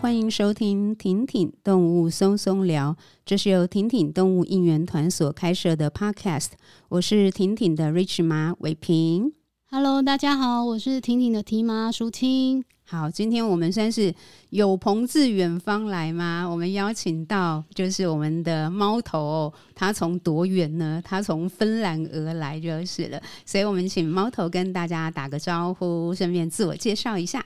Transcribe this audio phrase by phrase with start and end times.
[0.00, 6.50] 欢迎收听婷婷动物松松聊，这是由婷婷动物应援团所开设的 Podcast。
[6.88, 9.32] 我是婷婷的 Rich 妈伟平。
[9.70, 12.64] Hello，大家好，我是婷婷的提妈淑清。
[12.84, 14.14] 好，今天我们算是
[14.50, 16.46] 有朋自远方来吗？
[16.48, 21.02] 我们邀请到就是我们的猫头哦，他从多远呢？
[21.04, 23.20] 它从芬兰而来就是了。
[23.44, 27.44] 所以我们请猫头跟大家打个招呼，顺便自我介绍一下。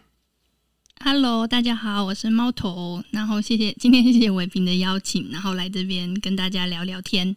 [1.04, 3.02] Hello，大家好，我是猫头。
[3.10, 7.34] 然后谢谢 今天谢谢伟平的邀请，然后来这边跟大家聊聊天。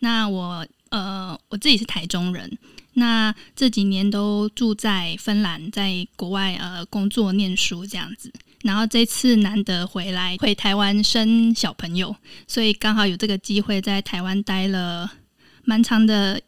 [0.00, 2.58] 那我呃我自己是台中人。
[2.92, 8.30] 那这几年都住在芬兰，在国外呃工作念书这样子，
[8.62, 12.14] 然后这次难得回来回台湾生小朋友，
[12.46, 15.10] 所以刚好有这个机会在台湾待了
[15.64, 16.38] 蛮长的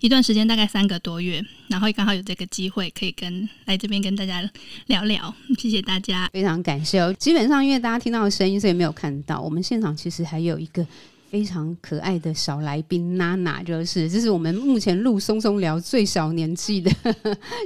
[0.00, 4.48] 一段时间，大概三个多月，然后刚好有这个机会可以跟来这边跟大家
[4.86, 7.12] 聊聊，谢谢大家，非常感谢哦。
[7.14, 10.86] 基本上因为大家听到的声音，所以没有看到我们现场其实还有一个。
[11.28, 16.90] 非常可爱的小来宾娜娜，就是这是我们目前录松松聊最小年纪的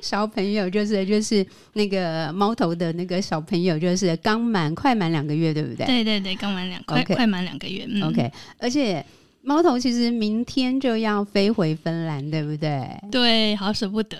[0.02, 5.86] 小朋友，就是就是那个猫头的那个小朋友，就是刚满快满两个月，对不对？
[5.86, 7.86] 对对对，刚满两快快满两个月。
[7.86, 9.04] 嗯、OK，而且。
[9.42, 12.86] 猫头其实明天就要飞回芬兰，对不对？
[13.10, 14.16] 对，好舍不得，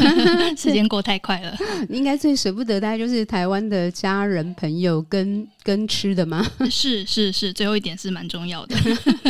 [0.56, 1.54] 时间过太快了。
[1.90, 6.44] 应该最舍不得大概就是台湾的家人朋友跟跟吃的吗？
[6.70, 8.76] 是是是，最后一点是蛮重要的，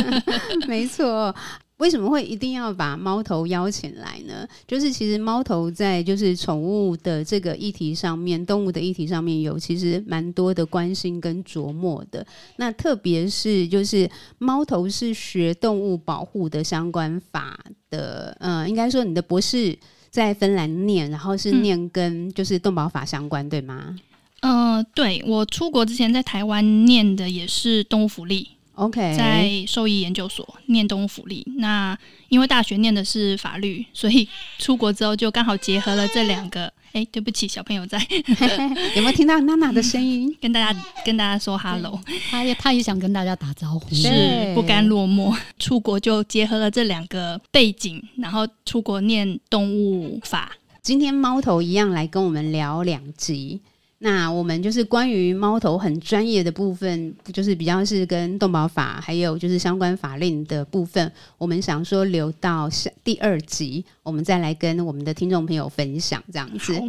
[0.67, 1.35] 没错。
[1.77, 4.47] 为什么会一定要把猫头邀请来呢？
[4.65, 12.25] 就是其实猫头在就是宠物的这个议题上面，动物的议题上面有其实蛮多的关心跟琢磨的。
[12.55, 17.59] 那特别是就是猫头是学动物保护的相关法
[17.89, 19.77] 的，呃，应该说你的博士
[20.09, 23.97] 在芬兰念，然后是念跟就是动保法相关，嗯、对吗？
[24.39, 28.54] 嗯、呃，对，我出国之前在台湾念的也是动物福利。
[28.75, 31.45] OK，在兽医研究所念动物福利。
[31.57, 31.97] 那
[32.29, 34.27] 因为大学念的是法律，所以
[34.57, 36.71] 出国之后就刚好结合了这两个。
[36.95, 37.99] 哎、欸，对不起，小朋友在，
[38.95, 40.33] 有没有听到娜娜的声音？
[40.39, 41.99] 跟大家跟大家说 hello。
[42.29, 45.37] 他也他也想跟大家打招呼，是不甘落寞。
[45.59, 50.53] 出国就结合了这两个背景，然后出国念动物法。
[50.81, 53.59] 今天猫头一样来跟我们聊两集。
[54.05, 66.79] 那我们就是关于猫头很专业的部分，就是比较是跟动保法还有就是相关法令的部分，我们想说留到下第二集，我们再来跟我们的听众朋友分享这样子。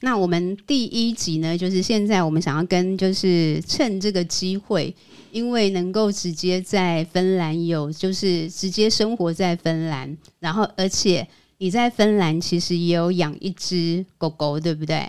[0.00, 4.94] 那我们第一集呢，就是现在我们想要跟就是趁这个机会，
[5.32, 11.26] 因为能够直接在芬兰有就是直接生活在芬兰，然后而且
[11.56, 15.02] 你在芬兰其实也有养一只狗狗，对不对？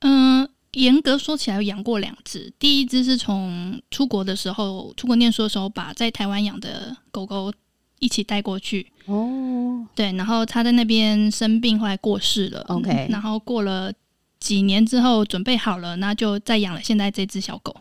[0.00, 0.39] 嗯。
[0.72, 2.52] 严格说起来，有养过两只。
[2.58, 7.52] 第一只是从出国的时候，出国念书的时候，把在台湾养的狗狗
[7.98, 8.86] 一起带过去。
[9.06, 12.60] 哦，对，然后他在那边生病，后来过世了。
[12.68, 13.92] OK，嗯，然后过了
[14.38, 17.74] 几年之后，准备好了，那就再养了现在这只小狗。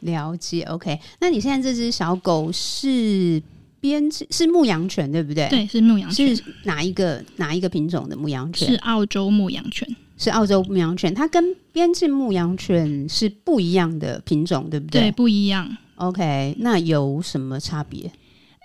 [0.00, 1.00] 了解，OK。
[1.20, 3.42] 那你现在这只小狗是
[3.80, 5.48] 边是牧羊犬，对不对？
[5.48, 6.36] 对，是牧羊犬。
[6.36, 8.68] 是哪一个哪一个品种的牧羊犬？
[8.68, 9.88] 是澳洲牧羊犬。
[10.16, 15.02] 是澳洲牧羊犬，它跟边境牧羊犬是不一样的品种，对不对？
[15.02, 15.76] 对，不一样。
[15.96, 18.10] OK，那有什么差别？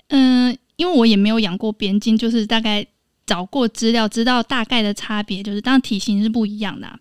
[0.07, 2.85] 嗯、呃，因为我也没有养过边境，就是大概
[3.25, 6.97] 找过资料，知道大概的差别，就是当然体型是不一样的、啊。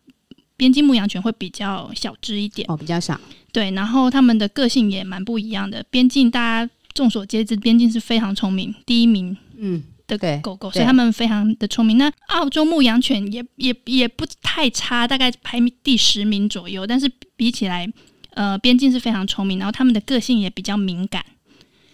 [0.56, 3.18] 边境牧羊犬会比较小只一点，哦，比较小。
[3.52, 5.84] 对，然后它们的个性也蛮不一样的。
[5.90, 9.36] 边境大家众所皆知，边境是非常聪明，第一名。
[9.56, 9.82] 嗯。
[10.16, 11.98] 的狗狗，所以他们非常的聪明。
[11.98, 16.86] 那澳洲牧羊犬也也也不太差，大概排名第十名左右。
[16.86, 17.90] 但是比起来，
[18.34, 21.24] 呃，边境是非常聪明，然后他们的个性也比较敏感，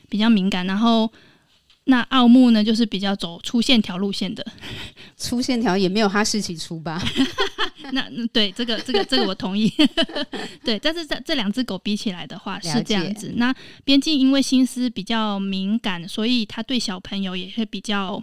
[0.09, 0.67] 比较敏感。
[0.67, 1.11] 然后
[1.85, 4.45] 那澳牧呢，就是比较走粗线条路线的，
[5.17, 7.03] 粗线条也没有哈士奇粗吧？
[7.95, 9.73] 那对这个这个这个我同意，
[10.65, 13.33] 对，但是这这两只狗比起来的话是这样子。
[13.37, 13.55] 那
[13.85, 18.23] 边境因为心思比较敏感，所以他对小朋友也会比较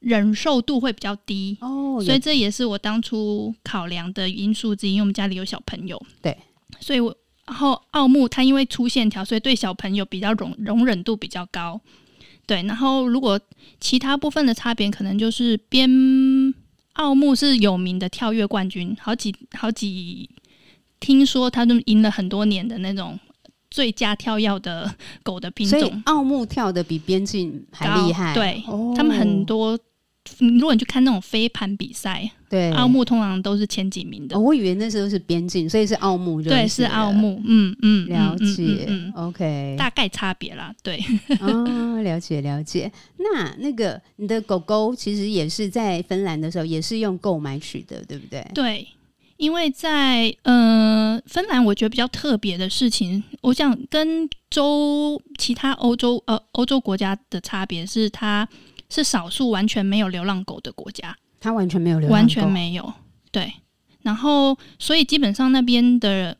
[0.00, 4.92] 忍受度会比较低哦，所以这也是我当初考量的因素之一。
[4.92, 6.36] 因为我们家里有小朋友，对，
[6.80, 7.16] 所以我
[7.46, 11.80] 然后奥木它因为粗线条，所以对小朋友比较容容忍度比较高。
[12.46, 13.38] 对，然后如果
[13.80, 16.47] 其他部分的差别，可能就是边。
[16.98, 20.28] 澳牧是有名的跳跃冠军，好几好几，
[21.00, 23.18] 听说他都赢了很多年的那种
[23.70, 25.78] 最佳跳跃的狗的品种。
[25.80, 29.78] 所以澳牧跳的比边境还厉害，对、哦、他们很多
[30.38, 34.36] 如果你去看那种飞盘比赛，对，奥牧通常都是前几名的。
[34.36, 37.40] 哦、我以为那时候是边境，所以是奥牧，对，是奥牧。
[37.44, 38.86] 嗯嗯，了解。
[38.88, 40.74] 嗯嗯、OK，大概差别啦。
[40.82, 40.98] 对，
[41.40, 42.90] 哦，了解了解。
[43.18, 48.46] 那那个你的狗狗其实也是在芬兰的时候，也是用购买取得，对不对？
[48.54, 48.88] 对。
[49.36, 58.48] 因为在呃芬兰，我觉得比较特别的事情，我想跟周其他欧洲呃欧洲国家的差别是，它
[58.88, 61.16] 是少数完全没有流浪狗的国家。
[61.40, 62.92] 它完全没有流浪狗，完全没有。
[63.30, 63.52] 对，
[64.02, 66.36] 然后所以基本上那边的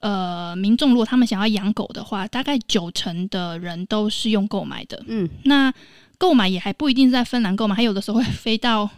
[0.00, 5.02] 呃民众，如果他们想要养狗的话，大概九成的人都是用购买的。
[5.06, 5.72] 嗯，那
[6.18, 8.88] 购买也还不一定是在芬兰购买，还有的时候会飞到。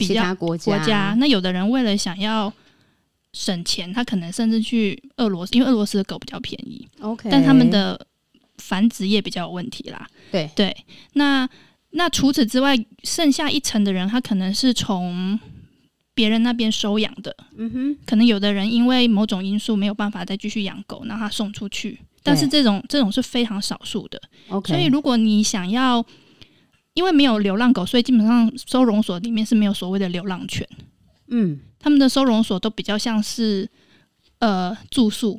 [0.00, 2.52] 其他国家，国家，那有的人为了想要
[3.32, 6.86] 省钱，他可能甚至去俄罗斯，因为俄罗斯的狗比较便宜。
[7.00, 8.06] OK，但他们的
[8.58, 10.06] 繁殖业比较有问题啦。
[10.30, 10.76] 对对，
[11.14, 11.48] 那
[11.90, 15.38] 那除此之外，剩下一层的人，他可能是从
[16.14, 17.36] 别人那边收养的。
[17.56, 21.98] 嗯哼，可能有的人因为某种因素没有办法再继续养狗，那他送出去。
[22.22, 24.20] 但是这种这种是非常少数的。
[24.48, 26.04] OK，所以如果你想要。
[26.94, 30.68] 因为没有流浪狗，所以基本上收容所里面是没有所谓的流浪犬。
[31.28, 33.68] 嗯，他们的收容所都比较像是
[34.40, 35.38] 呃住宿。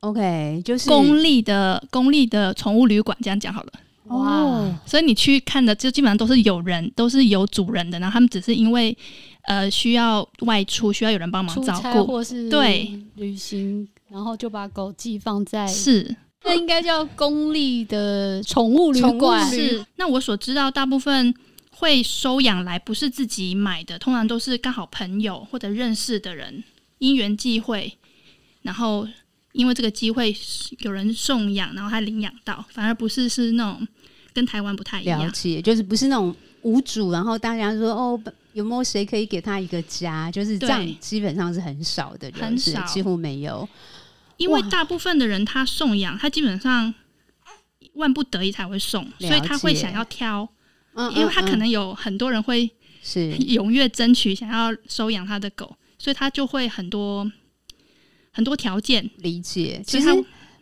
[0.00, 3.72] OK，就是公立的公立的宠物旅馆，这样讲好了。
[4.10, 8.96] 哇，所以你去看的就基本上都是有人，都是有主人的，然后他们只是因为
[9.42, 12.90] 呃需要外出，需要有人帮忙照顾，或是对。
[13.16, 16.16] 旅行，然后就把狗寄放在是。
[16.42, 19.46] 那应该叫公立的宠物旅馆。
[19.50, 21.34] 是，那我所知道，大部分
[21.70, 26.64] 会收养来不是自己买的，通常都是刚好朋友或者认识的人，
[26.96, 27.92] 因缘际会，
[28.62, 29.06] 然后
[29.52, 30.34] 因为这个机会
[30.80, 33.86] 有人送养，然后他领养到，反而不是是那种
[34.32, 35.18] 跟台湾不太一样。
[35.18, 38.20] 了解，就是不是那种无主，然后大家说哦，
[38.52, 40.30] 有没有谁可以给他一个家？
[40.30, 43.68] 就是这样，基本上是很少的，就是、很少，几乎没有。
[44.36, 46.94] 因为大部分的人他送养，他基本上
[47.94, 50.48] 万不得已才会送，所以他会想要挑，
[50.94, 52.70] 嗯，因为他可能有很多人会
[53.02, 57.30] 是踊跃争取想要收养他的狗，所以他就会很多
[58.40, 59.08] 很多条件。
[59.18, 59.82] 理解。
[59.86, 60.08] 其实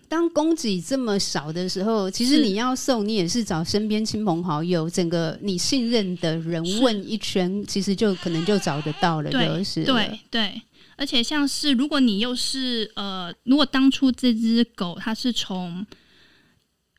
[0.08, 10.20] 当供给这么少的时候，其实你要送，你也是找身边亲朋好友，整个你信任的人问一圈，其实就可能就找得到了，就是对对。
[10.30, 10.62] 对
[10.96, 15.86] 而且像是，如果你又是呃，如果当初这只狗它是从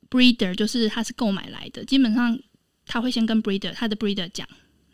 [0.10, 2.40] breeder，就是它是购买来的，基本上
[2.86, 4.48] 他会先跟 breeder，他的 breeder 讲，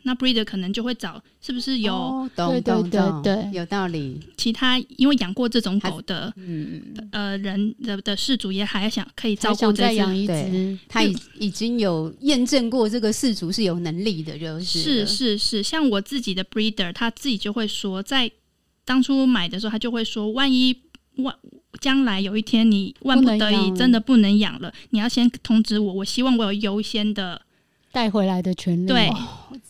[0.06, 3.50] 那 breeder 可能就会找是不是有、哦、对对对对。
[3.52, 6.80] 有道理，其他因为养过这种狗的嗯。
[7.12, 18.30] 呃人的的事主也还想可以照顾这养一只，他已已经有验证过这个事主是有能力的，就是是是是，像我自己的 breeder，他自己就会说在。
[18.88, 20.72] 当初买的时候，他就会说：“万一
[21.16, 21.34] 万
[21.80, 25.92] 将来有一天你万不得已真的不能养了，你要先通知我。
[25.92, 27.42] 我希望我有优先的
[27.96, 29.10] 带回来的权利。”对，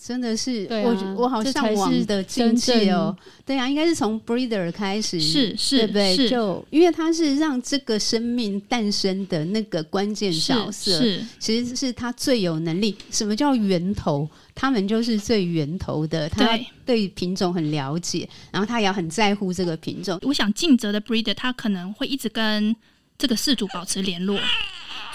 [0.04, 3.16] 真的是，我我好向往的境界哦。
[3.44, 6.16] 对啊，应该是从 breeder 开始，是是，对不对？
[6.16, 12.96] 是就因为他是让这个生命诞生的那个关键角色，是，是其实是他最有能力。
[13.12, 14.28] 什么叫源头？
[14.56, 20.18] 他们就是最源头的，他对品种很了解，然后他也很在乎这个品种。
[20.22, 22.74] 我想尽责的 breeder，他可能会一直跟
[23.18, 24.40] 这个饲主保持联络，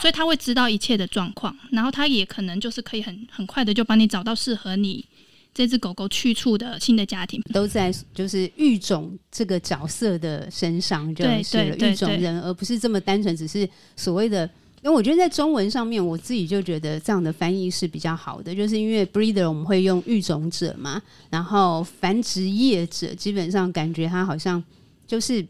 [0.01, 5.05] 所以他会知道一切的状况，然后他也可能就是可以很很快的就帮你找到适合你
[5.53, 7.41] 这只狗狗去处的新的家庭。
[7.53, 14.49] 都在就是育种这个角色的身上，就是了育种人，而不是这么单纯，只是所谓的。
[14.83, 24.63] 因为我觉得在中文上面，我自己就觉得这样的翻译是比较好的，就是因为 breeder 我们会用育种者嘛，然后繁殖业者基本上感觉他好像
[25.05, 25.45] 就是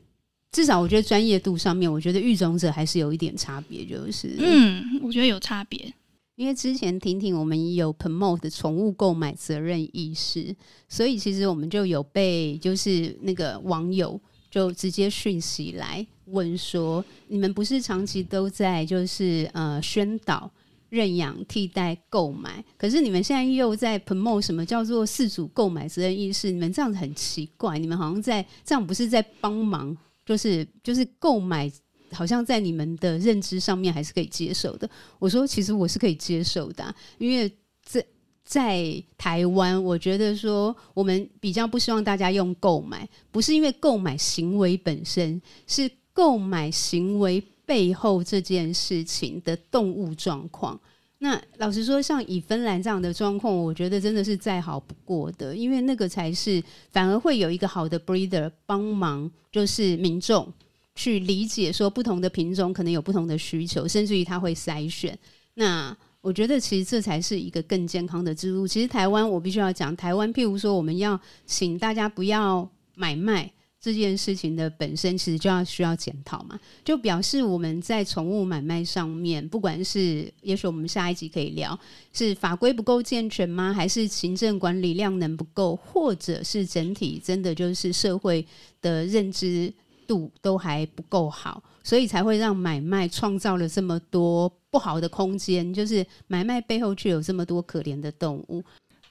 [0.51, 5.93] 至少我觉得专业度上面，我觉得育种者还是有一点差别，就是嗯，我觉得有差别，
[6.35, 10.55] 因为之前婷婷我们有 promote 宠物购买责任意识，
[10.89, 16.05] 所以其实我们就有被就是那个网友就直接讯息来。
[16.25, 20.49] 问说：“你们不是长期都在就是呃宣导
[20.87, 26.49] 认养替代购买，可是你们现在又在 promote 什么叫做饲主购买责任意识？
[26.49, 31.71] 你们这样子很奇怪，你们好像在这样不是在帮忙，就是就是购买，
[32.11, 37.51] 好像在你们的认知上面还是可以接受的。”我说：“其实我是可以接受的，因为
[37.83, 38.05] 在
[38.43, 50.77] 在台湾，我觉得说我们比较不希望大家用购买，不是因为购买行为本身是。”购买行为背后这件事情的动物状况，
[51.23, 60.51] 那老实说，像以芬兰这样的状况，我觉得真的是再好不过的，因为那个才是反而会有一个好的 breeder 帮忙，就是民众
[60.95, 65.15] 去理解说不同的品种可能有不同的需求，甚至于他会筛选。
[65.53, 68.67] 那我觉得其实这才是一个更健康的之路。
[68.67, 73.51] 其实台湾我必须要讲，台湾譬如说我们要请大家不要买卖。
[73.81, 81.77] 这件事情的本身其实就要需要检讨嘛，就表示我们在宠物买卖上面，不管是也许我们下一集可以聊，
[82.13, 83.73] 是法规不够健全吗？
[83.73, 88.45] 还是行政管理量能不够，或者是整体真的就是社会
[88.83, 89.73] 的认知
[90.05, 98.63] 度都还不够好，所以才会让买卖创造了这么多不好的空间，就是买卖背后却有这么多可怜的动物。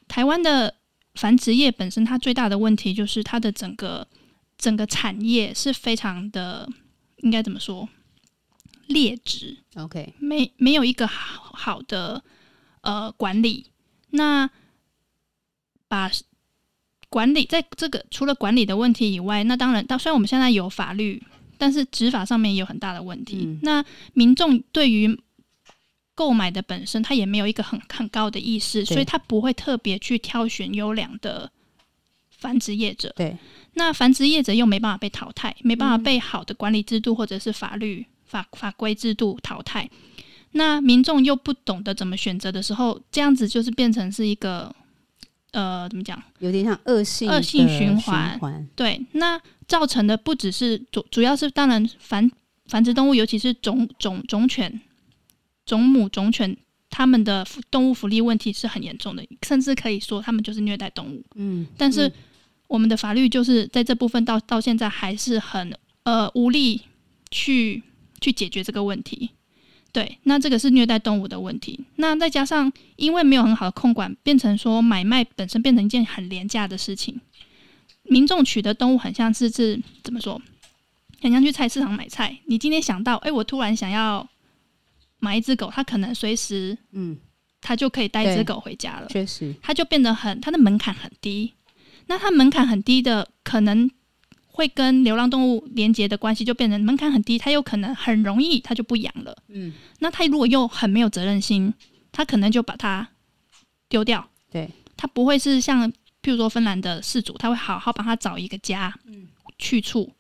[0.07, 0.73] 台湾的
[1.17, 4.07] 繁殖业本身，它最大的问题就是它的整个。
[4.61, 6.69] 整个产业是非常的，
[7.17, 7.89] 应该怎么说？
[8.89, 9.57] 劣质。
[9.77, 12.23] OK，没没有一个好好的
[12.83, 13.67] 呃管理。
[14.11, 14.51] 那
[15.89, 16.11] 把
[17.09, 21.23] 管理在这个除了管理的问题以外，那当然，当虽然我们现在有法律，
[21.57, 23.45] 但是执法上面也有很大的问题。
[23.45, 25.19] 嗯、那民众对于
[26.15, 31.51] 购买的本身，他也没有一个很很高的意识，所以他不会特别去挑选优良的
[32.29, 33.11] 繁殖业者。
[33.17, 33.39] 对。
[33.75, 39.89] 那繁殖业者又没办法被淘汰，没办法被好的管理制度或者是法律法法规制度淘汰。
[40.53, 44.75] 那民众又不懂得怎么选择的时候，这样子就是变成是一个
[45.53, 46.21] 呃，怎么讲？
[46.41, 48.69] 有点像恶性恶性循环。
[48.75, 52.29] 对，那造成的不只是主，主要是当然繁
[52.67, 54.81] 繁殖动物，尤其是种种种犬、
[55.65, 56.57] 种母种犬，
[56.91, 61.25] 他们的动物福利问题是很严重的，甚至可以说他们就是虐待动物。
[61.37, 62.13] 嗯，但是。
[62.71, 66.83] 嗯我们的法律就是在这部分到到现在还是很呃无力
[67.31, 67.83] 去
[68.21, 69.31] 去解决这个问题，
[69.93, 71.81] 对，那这个是虐待动物的问题。
[71.97, 77.21] 那再加上因为没有很好的控管，变成说买卖本身变成一件很廉价的事情。
[78.05, 80.41] 民众取得动物很像是是怎么说？
[81.21, 82.39] 很像去菜市场买菜。
[82.47, 84.27] 你今天想到，哎，我突然想要
[85.19, 87.19] 买一只狗，它可能随时嗯，
[87.61, 89.09] 它就可以带一只狗回家了。
[89.09, 91.53] 确实，它就变得很，它的门槛很低。
[92.11, 93.89] 那它门槛很低的，可能
[94.49, 99.37] 会跟流浪动物连接的关系就变成门槛很低，它有可能很容易它就不养了。
[99.47, 101.73] 嗯，那它如果又很没有责任心，
[102.11, 103.09] 它可能就把它
[103.89, 104.29] 丢掉。
[104.51, 105.89] 对，它不会是像
[106.21, 110.13] 譬如说芬兰的饲主，他会好好帮它找一个家，嗯，去处。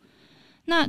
[0.66, 0.88] 那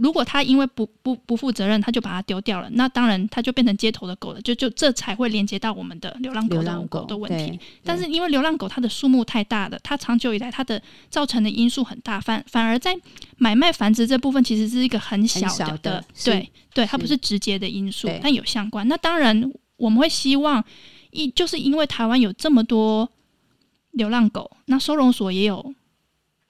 [0.00, 7.58] 如果他因为不不不负责任，他就把它丢掉了，那当然他就变成街头的狗了，就就这才会连接到我们的流浪狗的狗的问题。
[7.84, 10.80] 但是因为流浪狗它的数目太大了，它长久以来它的
[11.10, 12.98] 造成的因素很大，反反而在
[13.36, 18.86] 买卖繁殖这部分其实是一个很小的，很小的对对，它不是直接的因素，但有相关。
[18.88, 20.64] 那当然我们会希望，
[21.10, 23.08] 一就是因为台湾有这么多
[23.90, 25.74] 流浪狗，那收容所也有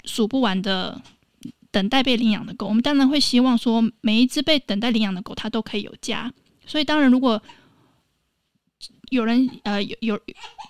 [0.04, 1.02] 数不完的。
[1.72, 6.30] 等待被领养的狗，我们当然会希望说，每一只被等待领养的狗，它都可以有家。
[6.66, 7.42] 所以，当然，如果
[9.08, 10.20] 有人呃有有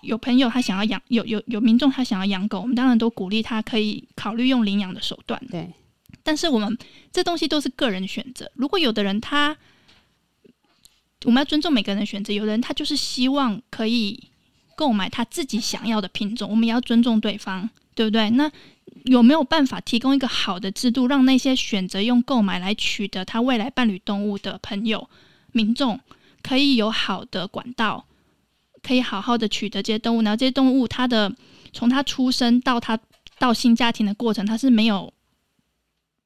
[0.02, 5.40] 有朋友他想要养，有有有民众他想要养狗，我们当然都鼓励他可以考虑用领养的手段。
[5.50, 5.72] 对，
[6.22, 6.78] 但是我们
[7.10, 8.50] 这东西都是个人选择。
[8.54, 9.56] 如果有的人他，
[11.24, 12.32] 我们要尊重每个人的选择。
[12.32, 14.28] 有的人他就是希望可以
[14.76, 18.30] 购买他自己想要的品种，我们也要尊重对方，对不对？
[18.30, 18.48] 那。
[19.04, 25.08] 有没有办法提供一个好的制度，让那些选择用购买来取得他未来伴侣动物的朋友、
[25.52, 25.98] 民众，
[26.42, 28.04] 可以有好的管道，
[28.82, 30.22] 可以好好的取得这些动物？
[30.22, 31.34] 然后这些动物，它的
[31.72, 32.98] 从它出生到它
[33.38, 35.12] 到新家庭的过程，它是没有。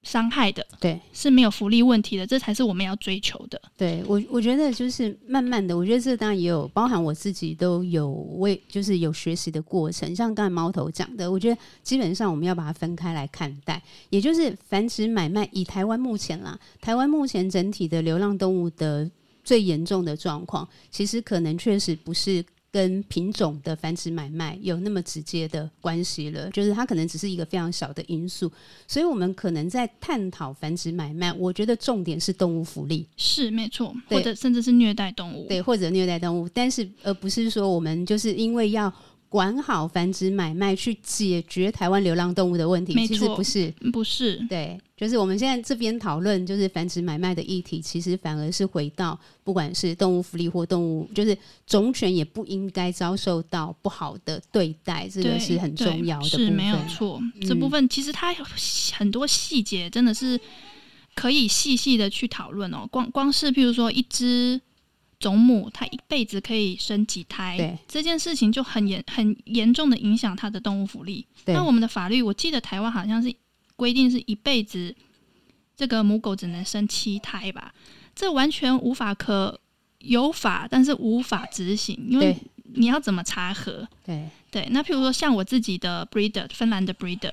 [0.07, 3.61] 伤害的，对，是没有福利问题的，这才是我们要追求的。
[3.77, 8.09] 对我，我觉得就是慢慢的，我觉得这当然也有包含我自己都有
[8.39, 10.15] 为，就是有学习的过程。
[10.15, 15.49] 像刚才猫头讲的，我觉得基本上我们要把它分开来看待，也就是繁殖买卖。
[15.51, 19.11] 以台湾目前啦，台湾目前整体的流浪动物的
[19.43, 22.45] 最严重的状况，其实可能确实不是。
[22.77, 28.53] 跟品种的繁殖买卖有那么直接的关系了，就是它可能只是一个非常小的因素，
[28.87, 38.93] 所以我们可能在探讨繁殖买卖，我觉得重点是动物福利，是没错，或者甚至是虐待动物，对，或者虐待动物，但是而不是说我们就是因为要。
[39.29, 57.21] 管好繁殖买卖，去解决台湾流浪动物的问题，其实不是，不是，对，就是我们现在这边讨论，就是繁殖买卖的议题，其实反而是回到，不管是动物福利或动物，就是种犬也不应该遭受到不好的对待，这个是很重要的部分，是没有错。
[57.21, 58.45] 嗯、这部分其实它有
[58.97, 60.41] 很多细节，真的是
[61.15, 62.87] 可以细细的去讨论哦。
[62.91, 64.61] 光光是譬如说一只
[65.19, 71.27] 种母它一辈子可以生几胎，对这件事情就很严很严重的影响它的动物福利。
[71.47, 73.35] 那我们的法律，我记得台湾好像是
[73.77, 74.95] 规定是一辈子
[75.77, 77.73] 这个母狗只能生七胎吧？
[78.15, 79.61] 这完全无法可
[79.99, 82.37] 有法，但是无法执行，因为
[82.75, 83.87] 你要怎么查核？
[84.05, 87.33] 对对，那譬如说像我自己的 breeder，芬兰的 breeder，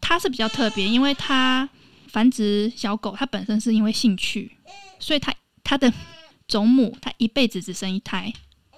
[0.00, 1.68] 它是比较特别，因为它
[2.08, 4.52] 繁殖小狗，它本身是因为兴趣，
[4.98, 5.92] 所以它它的
[6.48, 8.32] 种母它一辈子只生一胎。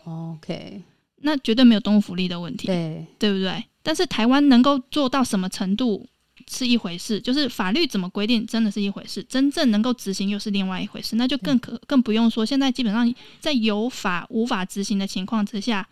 [0.04, 0.82] OK，
[1.16, 3.64] 那绝对没有动物福利的问题，对对不对？
[3.82, 6.06] 但是台湾能够做到什么程度？
[6.48, 11.16] 是一回事，就是法律怎么规定，真的是一回事；真正能够执行又是另外一回事。
[11.16, 15.88] 那就更可更不用说，现在基本上在有法无法执行的情况之下，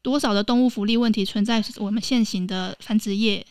[0.00, 3.44] 多少的动物福利问题存在，我们现行的繁殖业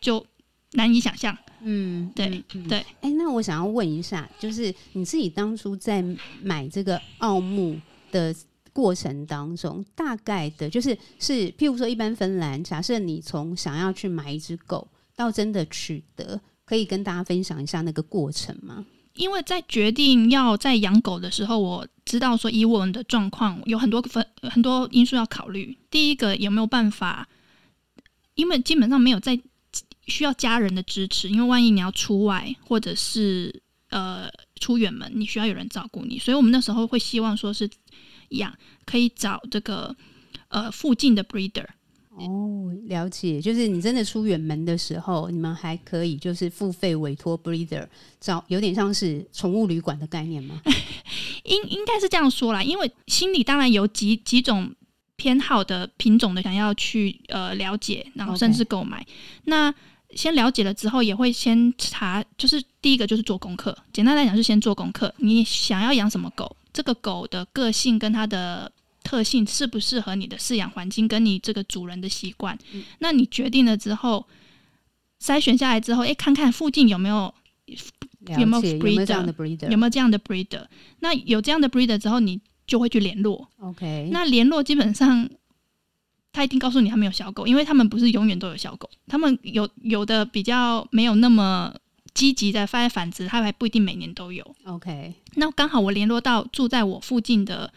[0.00, 0.24] 就
[0.72, 1.36] 难以想象。
[1.62, 2.78] 嗯，对对。
[2.78, 6.04] 哎、欸，那我想要问一下，就是你自己当初在
[6.42, 7.78] 买这个奥牧
[8.10, 8.34] 的
[8.72, 14.88] 过程当中，大概的就是是，譬如说一般芬兰，假设你从想要去买一只狗。
[15.18, 18.84] 到真的取得，可以跟大家分享一下那个过程吗？
[19.14, 25.74] 因为在决定要在养狗的时候，我知道说以我们的状况有很多分很多因素要考虑。
[25.90, 27.26] 第一个有没有办法？
[28.34, 29.40] 因为基本上没有在
[30.06, 34.28] 需要家人的支持，因为万一你要出外或者是呃
[34.60, 37.68] 出远门，你需要有人照顾你，所以我们那时候会希望说是
[38.30, 38.52] 养
[38.84, 39.94] 可以找这个
[40.48, 41.66] 呃附近的 breeder。
[42.18, 47.86] 哦，了解，就是你真的出远门的时候，你们还可以就是付费委托 breeder
[48.18, 50.58] 找，有点像是宠物旅馆的概念吗？
[51.44, 54.74] 应应该是这样说啦，因为心里当然有几几种
[55.16, 59.06] 偏好的品种的想要去呃了解，然后甚至购买。
[59.44, 59.74] 那
[60.16, 63.76] 先了解了之后，也会先查，就是第一个就是做功课。
[63.92, 65.14] 简单来讲，是先做功课。
[65.18, 66.56] 你想要养什么狗？
[66.72, 68.72] 这个狗的个性跟它的。
[69.06, 74.26] 特性适不适合你的饲养环境，跟你这个主人的习惯，嗯，那你决定了之后，
[75.22, 77.32] 筛选下来之后，哎，看看附近有没有
[78.36, 80.66] 有没有 breeder，有没有这样的 breeder，有没有这样的 breeder。
[80.98, 83.48] 那有这样的 breeder 之后，你就会去联络。
[83.60, 85.30] OK，那联络基本上
[86.36, 91.74] 他一定告诉你他没有小狗，因为他们不是永远都有小狗，他们有有的比较没有那么
[92.12, 94.44] 积极在发繁殖，他还不一定每年都有。
[94.64, 97.72] OK，那刚好我联络到住在我附近的。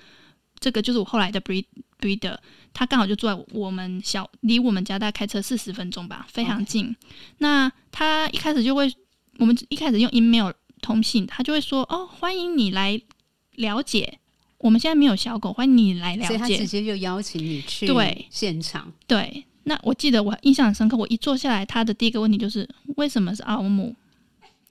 [0.61, 1.63] 这个就是我后来的 breed
[2.01, 2.37] breeder，
[2.73, 6.93] 他刚好就住在我们小，离我们家大概开车四十分钟吧，非常近。
[7.37, 8.93] 那他一开始就会，
[9.37, 13.01] 我们一开始用 email 通信，他就会说：“哦，欢迎你来
[13.55, 14.18] 了解，
[14.59, 18.91] 我们现在没有小狗，欢迎你来了解。”所以他直接就邀请你去对现场。
[19.07, 22.67] 对，那我记得我印象很深刻，我一坐下来，他的第一个问题就是：
[22.97, 23.95] 为什么是奥牧？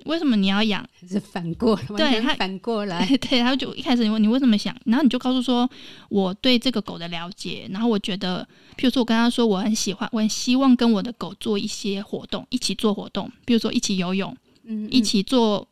[0.04, 0.88] 为什么你要养？
[1.08, 5.68] 是反过来，对，他反过来， 对，他就一开始问你为什么想，然后你就告诉说
[6.08, 8.46] 我对这个狗的了解，然后我觉得，
[8.76, 15.66] 譬如说我跟他说我很喜欢，我很希望跟我的狗做一些活动，一起做活动，比如说一起游泳，嗯，嗯，一起做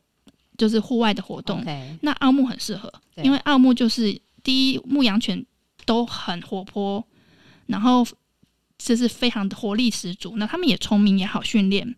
[0.57, 1.63] 就是户外的活动。
[2.03, 2.93] 那奥牧很适合，
[3.23, 5.45] 因为奥牧就是第一牧羊犬
[5.85, 7.05] 都很活泼，
[7.67, 8.07] 然后
[8.79, 11.95] 就是非常的活力十足，那他们也聪明，也好训练。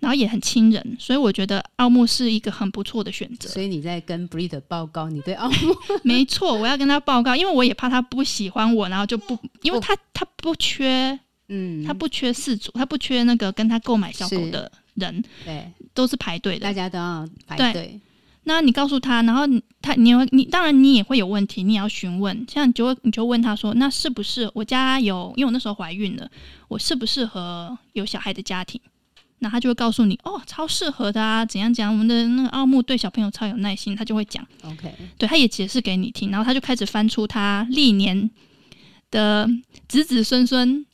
[0.00, 3.50] 然后也很亲人，所以我觉得奥牧是一个很不错的选择。
[3.50, 5.76] 所以你在跟 breeder 报告你对奥牧？
[6.02, 18.00] 没错，我要跟他报告，因为我也怕他不喜欢我，然后就不，因为他他不缺，嗯，他不缺饲主，他不缺那个跟他购买小狗的人，对，都是排队的，大家都要排队。
[18.44, 19.42] 那你告诉他，然后
[19.82, 25.32] 他你你当然你也会有问题，你也要询问，像你就会你就问他说，那是不是我家有？
[25.36, 26.28] 因为我那时候怀孕了，
[26.66, 28.80] 我适不适合有小孩的家庭？
[29.40, 31.92] 那他就会告诉你哦，超适合的啊，怎样讲？
[31.92, 34.44] 我们的那个奥木对小朋友超有耐心，他就会讲。
[34.64, 38.30] OK，对，他也解释给你听，然后他就开始翻出他历年
[39.10, 39.48] 的
[39.86, 40.84] 子子孙孙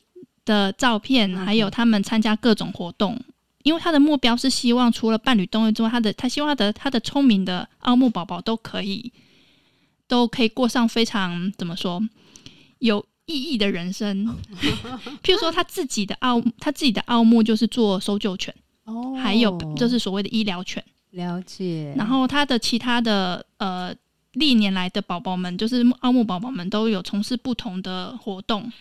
[0.43, 3.19] 的照片.还有他们参加各种活动。
[3.63, 9.11] 因为他的目标是希望除了伴侣动物之外，他的他希望他的他的聪明的奥木宝宝都可以
[10.07, 12.01] 都可以过上非常怎么说
[12.79, 13.05] 有。
[13.29, 14.25] 意义的人生，
[15.21, 21.93] 譬如说他自己的奥，他自己的奥木就是做搜救犬，哦，还有就是所谓的医疗犬，了解。
[21.97, 23.93] 然后他的其他的呃
[24.31, 28.71] 历年来的宝宝们，就是奥木宝宝们都有从事不同的活动。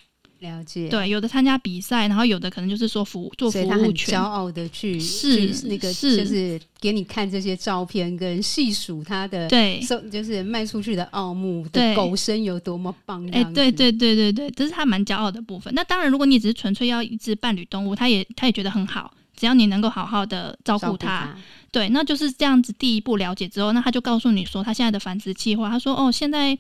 [0.47, 9.81] 了解，对，有的参加比赛，然后有的可能就是说服务做服务骄傲的去是去那个是就是给你看这些照片，跟细数他的对，
[10.11, 13.27] 就是卖出去的奥牧的狗身有多么棒。
[13.33, 15.75] 哎、欸，对对对对对，这是他蛮骄傲的部分。
[15.75, 21.37] 那当然，如果你只是纯粹要一只伴侣动物，他也他也觉得很好，只要你能够好好的照顾它，
[21.71, 22.73] 对，那就是这样子。
[22.79, 25.69] 第一步了解之后，那他就告诉你说他现在的繁殖计划。
[25.69, 26.57] 他说：“哦，现在。”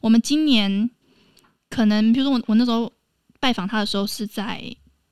[0.00, 0.88] 我们今年
[1.68, 2.92] 可能，比如说我我那时候
[3.40, 4.62] 拜访他的时候是在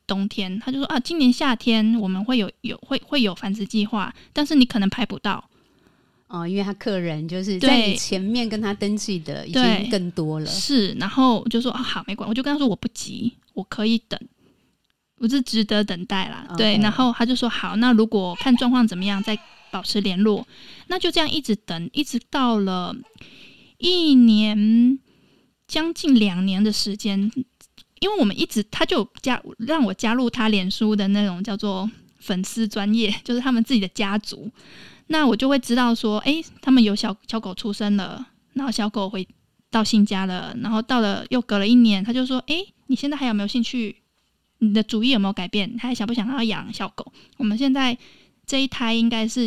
[0.06, 5.48] 冬天，他就说啊，今年夏天我们会有有会会有繁殖计划，但是你可能排不到。
[6.28, 14.18] 哦，因为他客人就是在你前面跟他登记的已经更多了，是，然后就说啊好没关系，我就跟他说我不急，我可以等，
[15.18, 16.56] 我是值得等待啦，Okay.
[16.56, 19.38] 对，然后他就说好，那如果看状况怎么样再
[19.70, 20.44] 保持联络，
[20.88, 22.96] 那就这样一直等，一直到了
[23.78, 24.98] 一年
[25.68, 27.30] 将近两年的时间。
[28.00, 34.50] 因为我们一直，他就加让我加入他脸书的那种叫做粉丝专业，就是他们自己的家族。
[35.08, 39.26] 那我就会知道说，哎，他们有小小狗出生了，然后小狗回
[39.70, 42.56] 到新家了，然后到了又隔了一年，他就说，哎，
[42.88, 43.96] 你现在还有没有兴趣？
[44.58, 45.76] 你的主意有没有改变？
[45.76, 47.12] 他还想不想要养小狗？
[47.36, 47.96] 我们现在
[48.46, 49.46] 这一胎应该是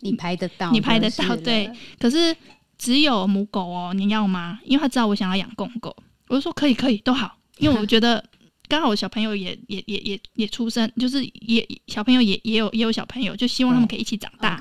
[0.00, 1.70] 你拍得到，你拍得到，对。
[1.98, 2.36] 可是
[2.76, 4.60] 只有母狗哦，你要吗？
[4.64, 5.96] 因为他知道我想要养公狗，
[6.28, 7.36] 我就说可以，可以，都好。
[7.58, 8.24] 因为我觉得
[8.68, 14.60] 刚好我小朋友也也也也也出生，就是也小朋友也也有也有小朋友，就希望他们可以一起长大。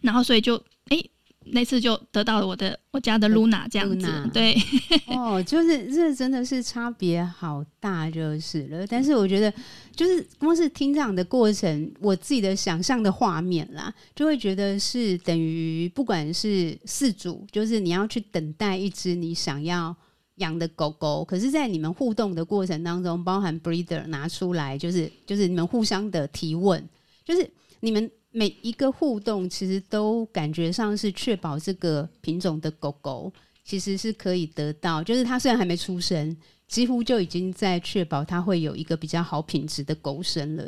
[0.00, 0.56] 然后所以就
[0.90, 1.10] 哎、欸，
[1.46, 4.06] 那次就得到了我的我家的露娜这样子。
[4.06, 4.30] Luna.
[4.30, 4.56] 对，
[5.08, 8.86] 哦，就是这真的是差别好大就是了。
[8.86, 9.52] 但是我觉得
[9.96, 19.96] 就是光是听这样的过程，我自己的想象的画面啦，就会觉得是等于不管是四组，就是你要去等待一只你想要。
[20.36, 26.84] 养的狗狗，可是，在你们互动的过程当中，包含 breeder 拿出来，就是就是你们互相的提问，
[27.24, 33.32] 就是你们每一个互动，其实都感觉上是确保这个品种的狗狗
[33.64, 40.64] 其实是可以得到，就是它虽然还没出生，几乎就已经在确保它会有一个比较好品质的狗生了。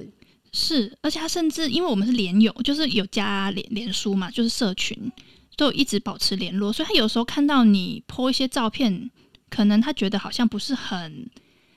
[0.52, 4.96] 是，而且它甚至因为我们是连友，就是有加连连书嘛，就是社群
[5.56, 9.10] 都有一直保持联络，所以他有时候看到你 po 一些照片。
[9.56, 11.26] 可能他觉得好像不是很，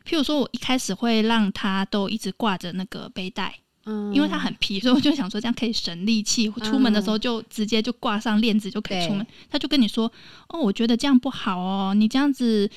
[0.06, 9.26] 譬如说，我一开始会让他都一直挂着那个背带，嗯，因为他很皮， 所以我就想说这样可以省力气，出门的时候就直接就挂上链子就可以出门。
[9.50, 10.12] 他就跟你说，
[10.50, 12.70] 哦，我觉得这样不好哦，你这样子，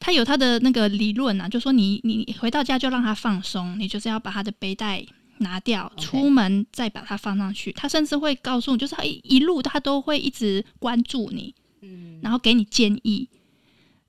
[0.00, 5.06] 他有他的那个理论啊，就说你你回到家就让他放松，你就是要把他的背带
[5.38, 7.70] 拿掉，出门再把它放上去。
[7.70, 13.28] 他甚至会告诉你，就是他一一路他都会一直关注你，嗯，然后给你建议。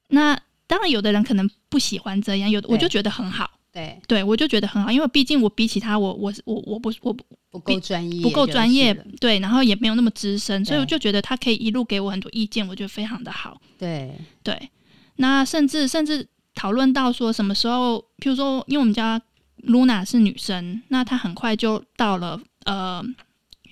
[0.09, 3.49] 那当然，有的人可能不喜欢这样，有的我就觉得很好。
[3.71, 13.61] 对，对我就觉得很好，因为毕竟我比起他，我我我我不我不不够专业，不够专业，对，然后也没有那么资深，所以我就觉得他可以一路给我很多意见，我觉得非常的好。
[13.77, 14.69] 对对，
[15.17, 19.21] 那甚至甚至讨论到说什么时候，譬如说，因为我们家
[19.57, 23.03] 露娜是女生，那她很快就到了呃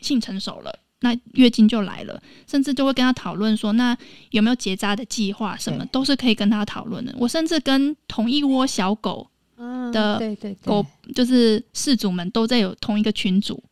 [0.01, 0.79] 性成熟了。
[1.01, 3.95] 那月经就来了，甚至就会跟他讨论说，那
[4.31, 7.13] 有没有结扎的计划，什么都是可以跟他讨论的。
[7.17, 9.29] 我甚至跟同一窝小狗
[9.91, 10.19] 的
[10.65, 13.63] 狗，就是饲主们都在有同一个群组，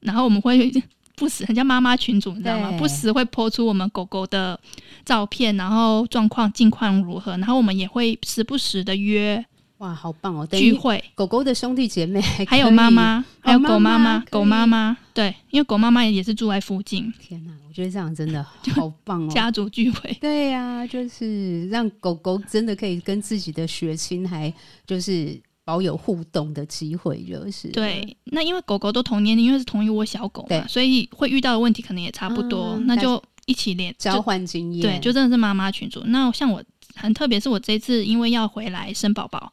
[0.00, 0.72] 然后我们会
[1.16, 2.78] 不时，人家妈妈群组，你知道吗？
[2.78, 4.58] 不时会 po 出我们狗狗的
[5.04, 9.44] 照片，然后状况近况如何，然后我们也会时不时的约。
[9.80, 10.46] 哇，好棒哦！
[10.46, 17.10] 聚会，狗狗的兄弟姐妹还，还有妈妈，还有狗妈妈，狗妈妈，对，因为狗妈妈也是住在附近。
[17.18, 18.44] 天哪，我觉得这样真的
[18.76, 19.30] 好棒哦！
[19.32, 24.52] 家族聚会，对呀、啊，就是让狗狗真的可以跟自己的血亲还
[24.86, 28.14] 就是保有互动的机会，就是对。
[28.24, 34.82] 那因为狗狗都同年龄，因为是同一窝小狗嘛，所以会遇到的问题可能也差不多，嗯、那就一起连交换经验。
[34.82, 36.02] 对，就真的是妈妈群组。
[36.04, 36.62] 那像我
[36.96, 39.50] 很特别，是我这次因为要回来生宝宝。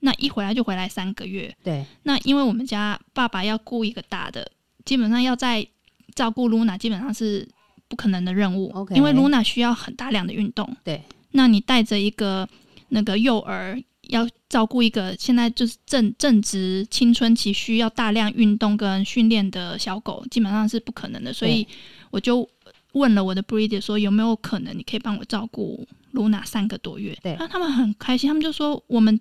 [0.00, 1.84] 那一回来就回来三个月，对。
[2.04, 4.50] 那因为我们家爸爸要雇一个大的，
[4.84, 5.66] 基本上要在
[6.14, 7.46] 照顾露娜，基本上是
[7.86, 8.72] 不可能的任务。
[8.72, 8.96] Okay.
[8.96, 10.74] 因为露娜需要很大量的运动。
[10.82, 11.02] 对。
[11.32, 12.48] 那你带着一个
[12.88, 21.30] 那个幼儿，要照顾一个现在就是正正值青春期需要大量运动跟训练的小狗，基本上是不可能的。
[21.30, 21.66] 所以
[22.10, 22.48] 我就
[22.92, 27.14] 问了我的 breeder 说，有没有可能你可以帮我照顾露娜三个多月？
[27.22, 27.36] 对。
[27.38, 29.20] 那他们很开心，他们就说我们。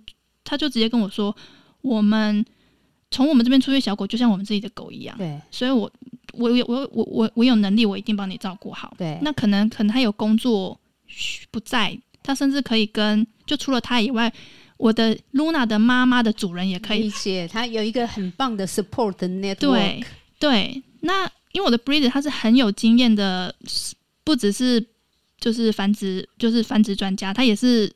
[0.49, 1.35] 他就直接跟我说
[1.81, 2.43] ：“我们
[3.11, 5.15] 从我们这边出去，小狗就像我们自己的狗一样。
[5.15, 5.91] 对，所以我
[6.33, 8.95] 我有我我我我有能力，我一定帮你照顾好。
[8.97, 10.75] 对，那可能可能他有工作
[11.51, 14.33] 不在，他甚至可以跟就除了他以外，
[14.77, 17.47] 我的露娜的妈妈的主人也可以理解。
[17.47, 19.55] 他有一个很棒的 support network。
[19.59, 20.03] 对
[20.39, 23.53] 对，那因为我的 breeder 他是很有经验的，
[24.23, 24.83] 不只是
[25.39, 27.93] 就是繁殖就是繁殖专家，他也是。”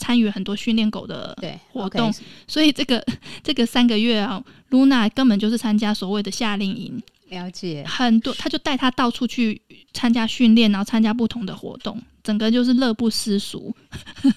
[0.00, 1.36] 参与很多训练狗的
[1.70, 3.04] 活动，okay, 所以这个
[3.42, 7.00] 这个三个月啊，露娜根本就是参加所谓的夏令营。
[7.28, 9.60] 了解很多，他就带他到处去
[9.92, 13.72] 参加训练，然后参加不同的活动，整个就是乐不思蜀。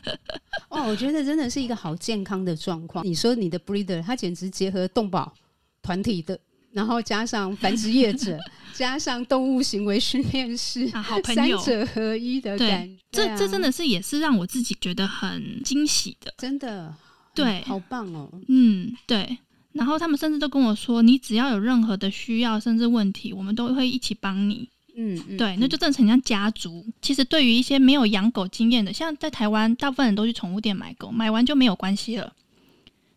[0.69, 3.03] 哦，我觉得真的是一个好健康的状况。
[3.07, 5.33] 你说你的 breeder，他简直结合动保
[5.81, 6.37] 团体的，
[6.73, 8.37] 然后加上繁殖业者，
[8.73, 12.97] 加上动物行为训练师，啊，好朋友，三者合一的感觉。
[13.11, 16.93] 这、啊、这真的是也是让我自己觉得很惊喜的，真的，
[17.35, 18.29] 对，好棒哦。
[18.47, 19.37] 嗯，对。
[19.73, 26.85] 然后他们甚至都跟我说：“你只要有任何的需要，甚至问题，我们都会一起帮你。”嗯，嗯，对，那就真的很像家族。
[27.01, 32.31] 其实对于一些没有养狗经验的，像在台湾，大部分人都去宠物店买狗，买完就没有关系了。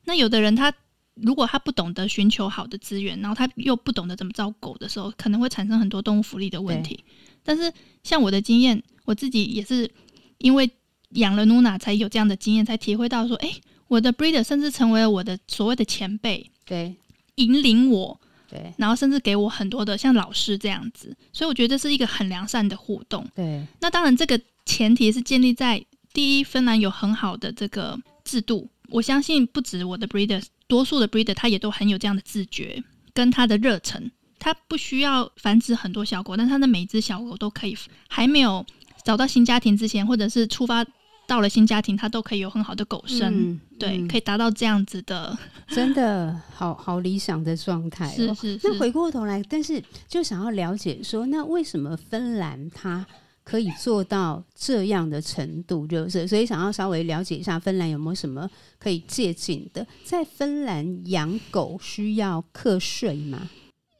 [0.05, 0.73] 那有的人他
[1.22, 7.02] 如果他不懂得寻求好的资源，然后他又不懂得怎么照狗的时候，可能会产生很多动物福利的问题。
[7.42, 9.90] 但是像我的经验，我自己也是
[10.38, 10.70] 因为
[11.11, 13.50] 养了 Nuna 才有这样的经验，才体会到说，哎。
[13.88, 16.92] 我的 breeder 甚至成为了我的所谓的前辈，对，
[17.37, 23.24] 引领我，对，然后甚至给我很多的像老师这样子，所以我觉得这是一个很良善的互动。
[23.33, 25.81] 对，那当然这个前提是建立在
[26.12, 37.76] 第一，芬兰有很好的这个制度，我相信不止我的 breeder，多数的 breeder 他也都很有这样的自觉跟他的热忱，他不需要繁殖很多小狗，但他的每一只小狗都可以
[38.09, 38.64] 还没有
[39.05, 40.85] 找到新家庭之前，或者是出发。
[41.29, 48.14] 到了新家庭，它都可以有很好的狗生，嗯、对，嗯、可以达到这样子的，真的好好理想的状态、哦。
[48.14, 48.61] 是是是。
[48.62, 53.05] 那回过头来，但是就想要了解说，那为什么芬兰它
[53.46, 55.87] 可以做到这样的程度？
[55.87, 59.87] 就是所以想要稍微了解一下芬兰有没有什么可以借鉴的？
[60.02, 63.48] 在芬兰养狗需要课税吗？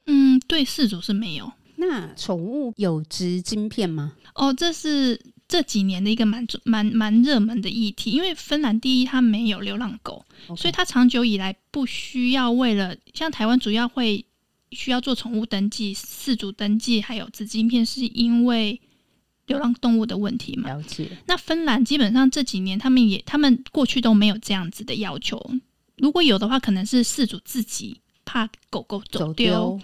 [0.07, 1.53] 嗯，对，饲主是没有。
[1.77, 4.15] 那宠物有植晶片吗？
[4.35, 5.21] 哦，这是。
[5.49, 10.57] 这几年的一个蛮蛮蛮热门的议题，因为芬兰第一它没有流浪狗，Okay.
[10.57, 14.27] 所以它长久以来不需要为了像台湾主要会
[14.73, 18.81] 需要做宠物登记、饲主登记，还有植晶片，是因为
[19.47, 20.69] 流浪动物的问题嘛？
[20.69, 21.09] 了解。
[21.27, 25.41] 那芬兰基本上这几年他们也他们过去都没有这样子的要求，
[25.97, 29.53] 如果有的话，可能是饲主自己怕狗狗走丢。
[29.53, 29.81] 走丢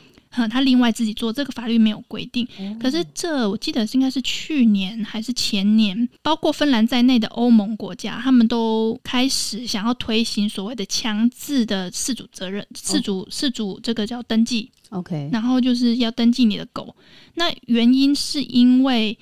[0.49, 16.97] 他另外自己做这个法律没有规定，嗯、可是这我记得是应该是去年还是前年，包括芬兰在内的欧盟国家，他们都开始想要推行所谓的强制的饲主责任，饲主饲主这个叫登记，OK，然后就是要登记你的狗。
[17.35, 19.19] 那原因是因为，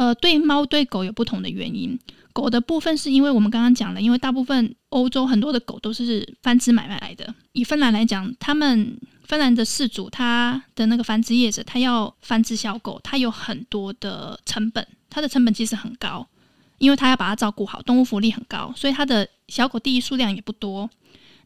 [0.00, 1.98] 呃，对猫对狗有不同的原因。
[2.32, 7.34] 狗的部分是因为我们刚刚讲了，因为大部分欧洲很多的狗都是繁殖买卖来的。
[7.52, 8.98] 以芬兰来讲，他们。
[9.24, 16.26] 芬兰的饲主，他的那个繁殖业者，他要繁殖小狗，他有很多的成本，他的成本其实很高，
[16.78, 20.90] 因为他要把它照顾好，动物福利很高，所以他的小狗第一数量也不多。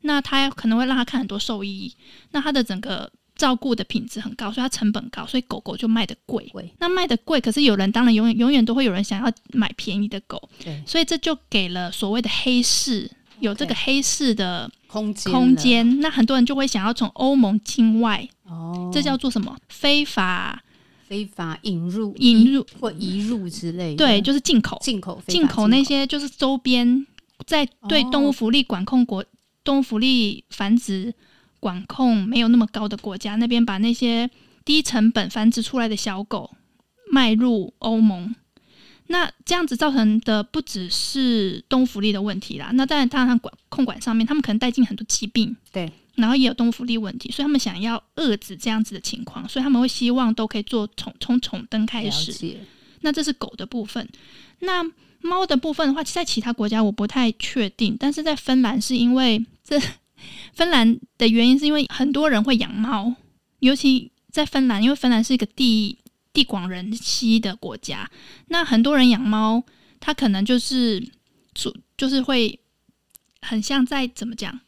[0.00, 1.94] 那他可能会让他看很多兽医，
[2.30, 6.49] 那他的整个照顾的品质很高，所以它成本高，所以狗狗就卖的贵。
[6.53, 10.83] 对那卖的贵，可是有人当然永远永远都会有人想要买便宜的狗，对。
[10.87, 13.11] 所以这就给了所谓的黑市。
[13.40, 19.55] 有这个黑市的空间，空间，那很多人就会想要从欧盟境外，哦，这叫做什么？
[19.68, 20.62] 非法、
[21.09, 22.64] 非法引入、引入。
[22.81, 23.97] 或移入之类的。
[23.97, 27.05] 对，就是进口、进口、进口那些就是周边，
[27.44, 29.27] 在对动物福利管控国、哦、
[29.64, 31.12] 动物福利繁殖
[31.64, 34.29] 管控没有那么高的国家，那边把那些
[34.66, 36.55] 低成本繁殖出来的小狗
[37.11, 38.35] 卖入欧盟。
[39.07, 52.59] 那这样子造成的不只是动物福利的问题啦，那当然，当然管控管上面，他们可能带进很多疾病，对，然后也有动物福利问题，所以他们想要遏制这样子的情况，所以他们会希望都可以做从从宠灯开始。
[53.00, 54.07] 那这是狗的部分，
[54.59, 54.85] 那
[55.22, 59.81] 猫的部分的话，在其他国家我不太确定，但是在芬兰是因为这
[60.52, 63.14] 芬兰的原因是因为很多人会养猫，
[63.60, 65.98] 尤其在芬兰，因为芬兰是一个地。
[66.34, 68.10] 地广人稀的国家，
[68.48, 69.62] 那很多人养猫，
[70.00, 71.00] 他可能就是
[71.54, 72.58] 主，就是会
[73.40, 74.58] 很像在怎么讲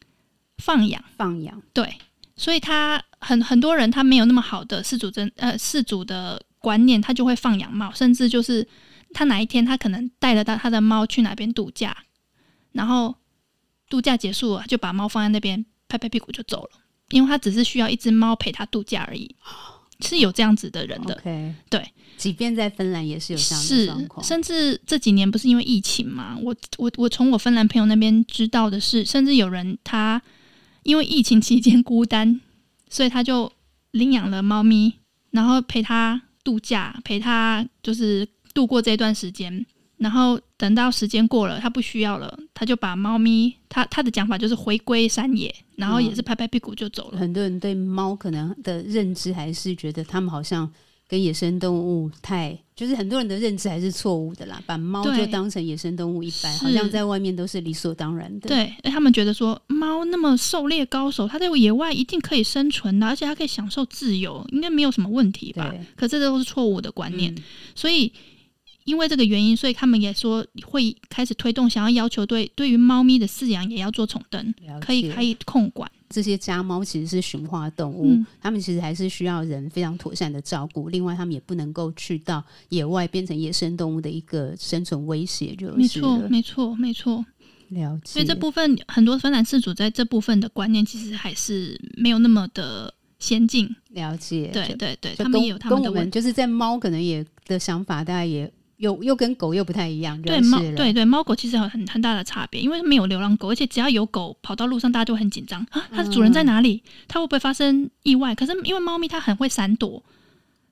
[0.59, 1.97] 放养，放养，对，
[2.37, 8.65] 所以他很很多人他没有那么好的饲主真呃饲主的观念，他就会放养猫，甚至就是
[9.11, 11.93] 他哪一天他可能带了他他的猫去哪边度假，
[12.71, 13.13] 然后
[13.89, 16.69] 度假结束了就把猫放在那边拍拍屁股就走了，
[17.09, 19.35] 因为他只是需要一只猫陪他度假而已。
[19.99, 21.51] 是有这样子的人的，Okay.
[21.71, 24.23] 对，即便在芬兰也是有这样的状况。
[24.23, 30.21] 甚至这几年不是因为疫情嘛，我我我从我芬兰朋友那边知道的是，甚至有人他
[30.83, 32.39] 因为疫情期间孤单，
[32.91, 33.51] 所以他就
[33.89, 34.93] 领养了猫咪，
[35.31, 39.65] 然后陪他度假，陪他就是度过这段时间。
[39.97, 47.19] 然后等到时间过了，他不需要了，他就把猫咪，他他的讲法就是回归山野，然后也是拍拍屁股就走了。
[47.19, 50.67] 嗯、很多人对猫可能的认知还是觉得他们好像
[51.07, 58.47] 跟野生动物太，就是很多人的认知还是错误的啦，把猫就当成野生动物一般，好像在外面都是理所当然的。
[58.49, 65.71] 对，他们觉得说猫那么狩猎高手，它在野外一定可以生存的，而且它可以享受自由，应该没有什么问题吧？
[65.95, 67.43] 可这都是错误的观念，嗯、
[67.75, 68.11] 所以。
[68.87, 75.91] 因为这个原因，所以他们也说会开始推动，想要要求对对于猫咪的饲养也要做重登，可以可以控管。
[76.09, 80.87] 这些家猫其实是驯化动物，嗯，他们其实还是需要人非常妥善的照顾。
[80.87, 87.25] 另外，他们也不能够去到野外变成野生动物的一个生存威胁，就是没错，没错，没错。
[87.67, 88.13] 了解。
[88.13, 93.69] 所以这部分很多芬兰饲主在这部分的观念其实还是没有那么的先进。
[93.89, 98.49] 了解，对对对，他们也有他们的问，就是在猫可能也的想法，大概也。
[98.77, 106.81] 又又跟狗又不太一样，对猫对对猫狗其实有很很大的差别，因为没有流浪狗，而且只要有狗跑到路上，大家就很紧张啊，它的主人在哪里？
[107.07, 108.33] 它会不会发生意外？
[108.33, 110.03] 可是因为猫咪它很会闪躲，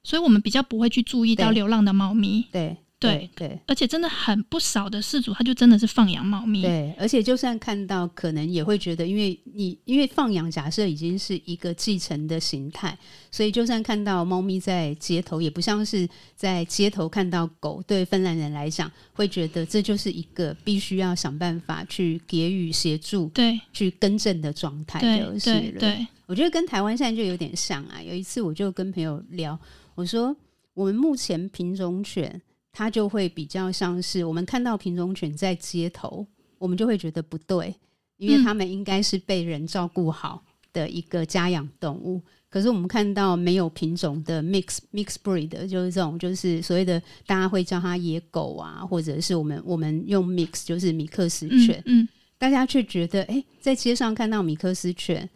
[0.04, 2.46] 所以我们比较不会去注意到流浪的猫咪。
[2.52, 2.78] 对。
[2.98, 6.62] 对对，而且真的很不少的事主，他就真的是放养猫咪。
[6.62, 12.98] 对，而且就算看到，可能也会觉得，因为你因为放养，假设已经是一个继承的形态，
[13.30, 17.84] 所以就算看到猫咪在街头，也不像是在街头看到狗。
[17.86, 25.60] 对芬兰人来讲，会觉得这就是一个必须要想办法去给予协助、对，去更正的状态，就是了。
[25.60, 28.02] 对，对，对，我觉得跟台湾现在就有点像啊。
[28.02, 29.60] 有一次，我就跟朋友聊，
[29.94, 30.36] 我说
[30.74, 32.42] 我们目前品种犬。
[32.78, 37.74] 它就会比较像是我们看到品种犬在街头，我们就会觉得不对，
[38.18, 42.22] 因为它们应该是被人照顾好的一个家养动物。
[42.50, 52.08] 可是我们看到没有品种的 mix mix breed，就是这种，就是所谓的大家会叫它野狗啊，或者是我们我们用 mix 就是米克斯犬，嗯，嗯，
[52.38, 55.30] 大家却觉得哎，在街上看到米克斯犬，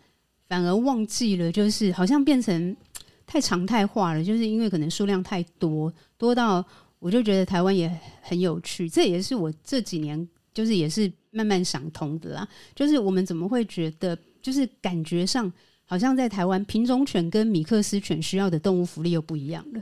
[0.50, 2.76] 反而忘记了，就是好像变成
[3.26, 6.66] 太常态化了，就是因为可能数量太多，多到。
[7.00, 7.90] 我就觉得台湾也
[8.22, 12.48] 很有趣，这也是我这几年就是也是慢慢想通的啦。
[12.76, 15.52] 就是我们怎么会觉得，就是感觉上
[15.86, 19.82] 好像在台湾品种犬跟米克斯犬需要的动物福利又不一样了。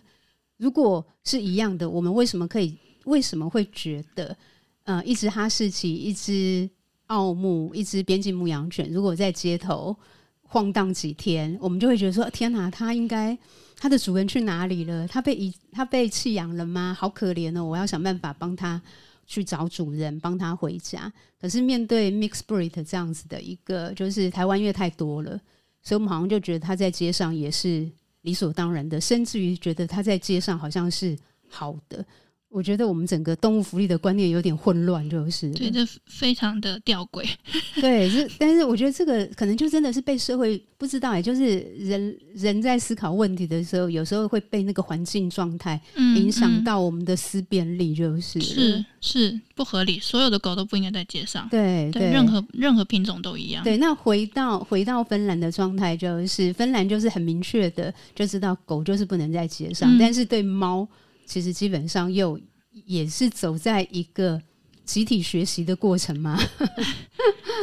[0.57, 2.77] 如果是一样的，我们为什么可以？
[3.05, 4.37] 为什么会觉得，
[4.83, 6.69] 呃，一只哈士奇、一只
[7.07, 9.95] 奥牧、一只边境牧羊犬，如果在街头
[10.43, 13.35] 晃荡几天，我们就会觉得说：天哪，它应该。
[13.79, 15.07] 它的主人去哪里了？
[15.07, 16.95] 它被遗，它被弃养了吗？
[16.99, 17.63] 好可怜哦！
[17.63, 18.81] 我要想办法帮它
[19.27, 21.11] 去找主人，帮它回家。
[21.39, 25.39] 可是面对 mix breed 这样子的一个，就是台湾因为太多了，
[25.83, 27.87] 所以我们好像就觉得它在街上也是
[28.23, 31.15] 理所当然的，甚至于觉得它在街上好像是
[31.47, 32.03] 好的。
[32.49, 37.27] 我觉得我们整个动物福利的观念有点混乱，就是对，这非常的吊诡。
[37.79, 45.79] 对，是，但是我觉得这个可能就真的是被社会不知道，也就是人人在思考问题的时候，有时候会被那个环境状态
[46.15, 49.99] 影响到我们的思辨力，就是、嗯嗯、是是不合理。
[49.99, 53.63] 所有的狗都不应该在街上，对对，任何任何品种都一样。
[53.63, 60.87] 对，那回到回到芬兰的状态，就是芬兰就是很明确的就知道狗就是不能在街上，嗯、但是对猫。
[61.27, 62.39] 其实基本上又
[62.85, 64.41] 也是走在一个
[64.85, 66.39] 集体学习的过程嘛。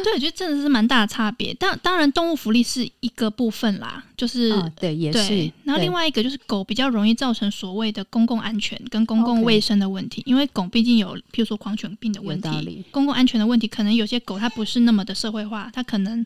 [0.04, 1.54] 对，我觉得真的是蛮大的差别。
[1.54, 5.50] 当当然，动物福利是一个部分啦，就是、哦、对，也是。
[5.64, 16.24] 然后另外一个就是狗比较容易造成所谓的公共安全跟公共卫生的问题，因为狗毕竟有，譬如说狂犬病的问题，公共安全的问题，可能有些狗它不是那么的社会化，它可能。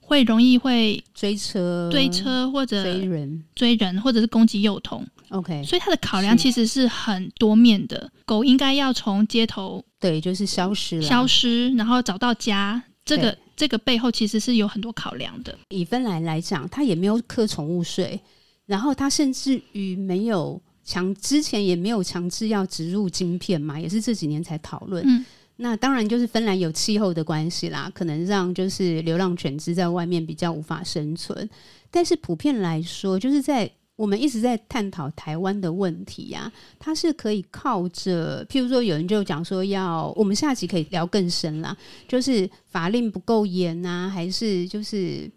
[0.00, 5.06] 会容易会追车、追车或者追人、追人，或者是攻击幼童。
[5.30, 8.10] OK，所以它的考量其实是很多面的。
[8.24, 12.82] 狗应该要从街头对，就是消失了，消失，然后找到家。
[13.04, 15.58] 这个这个背后其实是有很多考量的。
[15.70, 18.20] 以芬兰来讲，它也没有课宠物税，
[18.66, 25.02] 然后它甚至于没有强之前也没有强制要植入晶片嘛，也是这几年才讨论。
[25.06, 25.24] 嗯。
[25.60, 31.48] 那当然就是芬兰有气候的关系啦，可能让就是流浪犬只在外面比较无法生存。
[31.90, 41.76] 但是普遍来说，就是在我们一直在探讨台湾的问题呀、它是可以靠着，譬如说有人就讲说要，我们下集可以聊更深啦，
[42.06, 45.28] 就是法令不够严啊，还是就是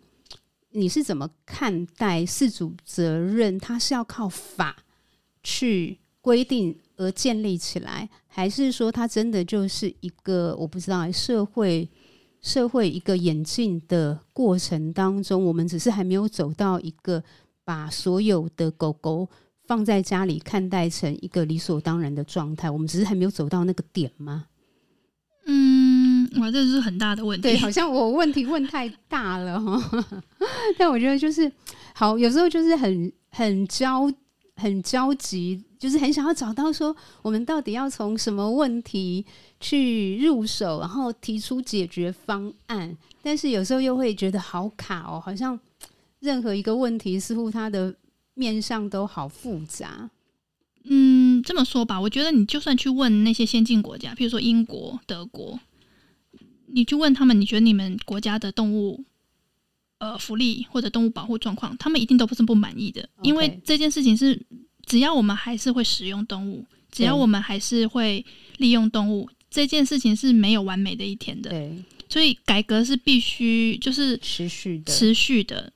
[0.74, 3.58] 你是怎么看待四主责任？
[3.58, 4.78] 它是要靠法
[5.42, 8.08] 去规定而建立起来？
[8.28, 11.90] 还是说，它真的就是一个我不知道社会
[12.44, 17.24] 社会一个演进的过程当中，我们只是还没有走到一个
[17.72, 19.30] 把所有的狗狗
[19.66, 22.70] 放在家里看待成一个理所当然的状态？
[22.70, 24.48] 我们只是还没有走到那个点吗？
[25.46, 27.44] 嗯，哇，这是很大的问题。
[27.44, 30.06] 对，好像我问题问太大了哈。
[30.78, 31.50] 但我觉得就是
[31.96, 34.12] 好，有时候就是很很焦
[34.58, 39.26] 很焦急，就是很想要找到说我们到底要从什么问题
[39.62, 42.98] 去入手，然后提出解决方案。
[43.22, 45.58] 但是有时候又会觉得好卡哦，好像
[46.22, 47.94] 任何一个问题似乎它的
[48.34, 50.10] 面上都好复杂。
[50.84, 55.60] 嗯，这么说吧，我觉得你就算去问那些先进国家，譬如说英国、德国，
[56.68, 59.04] 你去问他们，你觉得你们国家的动物
[60.00, 63.08] 呃福利或者动物保护状况，他们一定都不是不满意的。
[63.22, 64.42] 因为这件事情是，
[64.86, 68.26] 只要我们还是会使用动物，只要我们还是会
[68.58, 71.52] 利用动物，这件事情是没有完美的一天的。
[71.52, 75.72] 对，所以改革是必须就是持续的，持续的。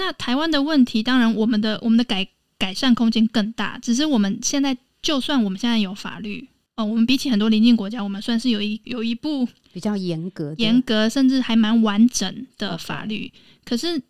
[0.00, 2.26] 那台湾的问题，当然我们的我们的改。
[2.60, 6.46] 改善空间更大，只是我们现在就算我们现在有法律
[6.76, 13.32] 哦，我们比起很多邻近国家，我们算是有一有一部比较严格、严格甚至还蛮完整的法律。
[13.64, 14.02] 可是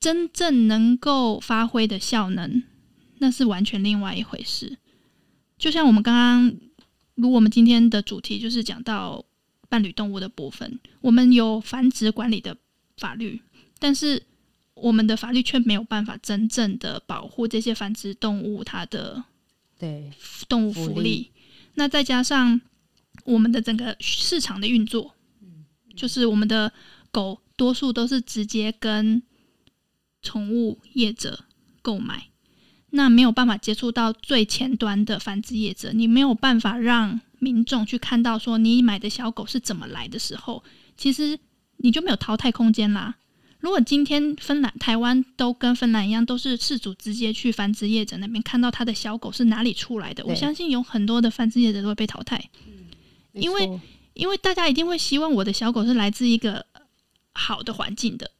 [0.00, 2.62] 真正能够发挥的效能，
[3.18, 4.78] 那是完全另外一回事。
[5.58, 6.56] 就像我们刚刚，
[7.16, 9.22] 如我们今天的主题就是讲到
[9.68, 12.56] 伴侣动物的部分，我们有繁殖管理的
[12.96, 13.42] 法律，
[13.78, 14.22] 但是。
[14.74, 19.24] 我们的法律却没有办法真正的保护这些繁殖动物它的
[19.78, 20.10] 对
[20.48, 21.30] 动物福利，福利。
[21.74, 22.60] 那再加上
[23.24, 25.14] 我们的整个市场的运作，
[25.96, 26.72] 就是我们的
[27.10, 29.22] 狗多数都是直接跟
[30.22, 31.44] 宠物业者
[31.82, 32.28] 购买，
[32.90, 40.64] 那没有办法接触到最前端的繁殖业者，你没有办法让民众去看到说你买的小狗是怎么来的时候，
[40.96, 41.38] 其实
[41.76, 43.16] 你就没有淘汰空间啦。
[43.64, 52.38] 如果今天芬兰、台湾都跟芬兰一样，都是饲主直接去繁殖业者那边看到他的小狗是哪里出来的，我相信有很多的繁殖业者都会被淘汰。
[52.66, 52.84] 嗯，
[53.32, 53.80] 因为
[54.12, 56.66] 因为大家一定会希望我的小狗是来自一个
[57.32, 58.30] 好的环境的，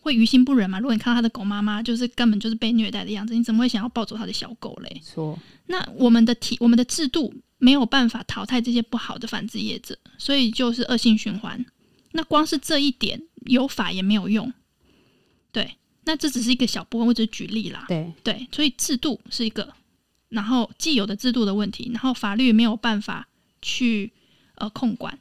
[0.00, 0.80] 会于心不忍嘛。
[0.80, 5.00] 如果你看到他的狗妈妈就是根本就是被虐待的样子，你怎么会想要抱走他的小狗嘞？
[5.00, 5.38] 错。
[5.66, 11.64] 那我们的体我们的制度没有办法淘汰这些不好的繁殖业者，所以就是恶性循环。
[12.10, 13.22] 那光是这一点。
[13.46, 14.52] 有法也没有用，
[15.52, 17.84] 对，那这只是一个小部分，我只是举例啦。
[17.88, 19.72] 对对，所以制度是一个，
[20.28, 23.28] 然后既有的制度的问题，然后法律没有办法
[23.60, 24.12] 去
[24.56, 25.18] 呃控管，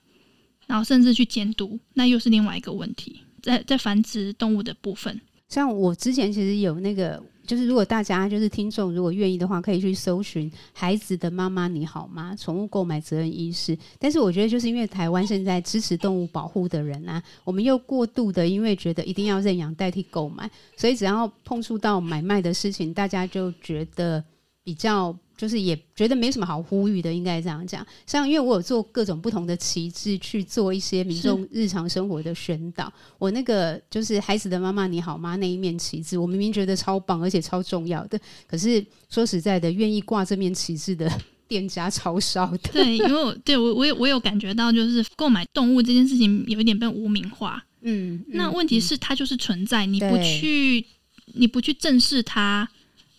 [0.67, 7.23] 然后甚至去监督，那又是另外一个问题，在在繁殖动物的部分，像我之前其实有那个。
[7.49, 12.35] 就是如果大家就是听众，如果愿意的话，可以去搜寻“孩子的妈妈你好吗？
[12.35, 13.75] 宠物购买责任医师”。
[13.97, 20.47] 但是我觉得，就是因为台湾现在支持动物保护的人啊，我们又过度的因为觉得一定要认养代替购买，
[20.77, 24.23] 所以只要碰触到买卖的事情，大家就觉得
[24.63, 25.17] 比较。
[25.39, 27.85] 就是也觉得没什么好呼吁的，应该这样讲。
[28.05, 32.91] 像因为我有做各种不同的旗帜去做一些民众日常生活的宣导。
[33.17, 41.09] 我那个就是孩子的妈妈你好吗那一面旗帜，我明明觉得超棒而且超重要的，可是说实在的，愿意挂这面旗帜的
[41.47, 42.57] 店家超少的。
[42.73, 47.63] 对，因为我对我我有我有感觉到，就是购买动物这件事情有一点被污名化。
[47.81, 50.85] 嗯，那问题是它就是存在，嗯、你不去
[51.35, 52.67] 你不去正视它，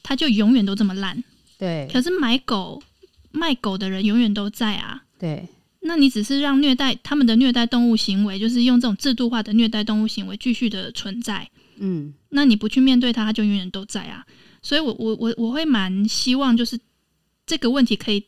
[0.03, 1.25] 它就永远都这么烂。
[1.61, 2.83] 对，可是买狗
[3.31, 5.03] 卖狗的人永远都在啊。
[5.19, 5.47] 对，
[5.81, 11.47] 那你只是让虐待他们的虐待动物行为，就是用这种制度化的虐待动物行为继续的存在。
[11.77, 14.25] 嗯，那你不去面对它，它就永远都在啊。
[14.63, 16.81] 所以我我我我会蛮希望，就是
[17.45, 18.25] 这个问题可以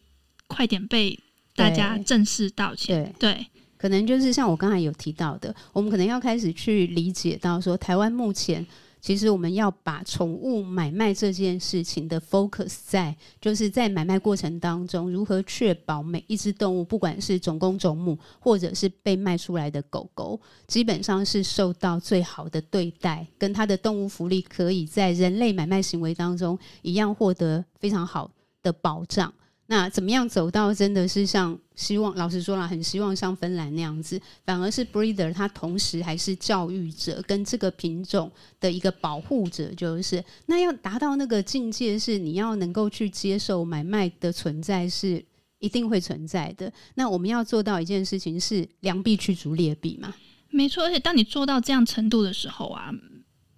[0.47, 1.19] 快点被
[1.57, 3.03] 大家正视到起来。
[3.19, 3.47] 对，对，
[3.79, 8.67] 可能就是像我刚才有提到的，我们可能要开始去理解到说，台湾目前。
[9.03, 28.31] 其实我们要把宠物买卖这件事情的 focus 在，就是在买卖过程当中，如何确保每一只动物，不管是种公种母，或者是被卖出来的狗狗，基本上是受到最好的对待，跟它的动物福利可以在人类买卖行为当中一样获得非常好
[28.63, 29.35] 的保障。
[29.73, 32.15] 那怎么样走到真的是像希望？
[32.15, 45.25] 老实说了，很希望像芬兰那样子，反而是 breeder，他同时还是教育者跟这个品种的一个保护者，就是那要达到那个境界，是你要能够去接受买卖的存在是
[45.59, 46.71] 一定会存在的。
[46.97, 50.13] 那我们要做到一件事情是良币驱逐劣币嘛？
[50.51, 52.91] 没错，而且当你做到这样程度的时候啊，